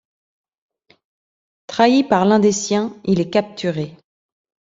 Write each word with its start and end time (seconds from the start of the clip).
Trahi 1.67 2.03
par 2.03 2.25
l'un 2.25 2.39
des 2.39 2.51
siens, 2.51 2.95
il 3.03 3.19
est 3.19 3.29
capturé. 3.29 3.95